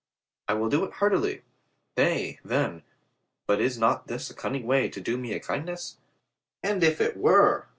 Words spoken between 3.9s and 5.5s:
this a cunning way to do me a